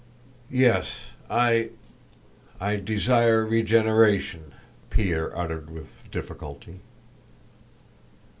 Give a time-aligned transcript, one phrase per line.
[0.49, 1.09] "Yes...
[1.29, 1.69] I...
[2.59, 2.77] I...
[2.77, 4.53] desire regeneration,"
[4.89, 6.79] Pierre uttered with difficulty.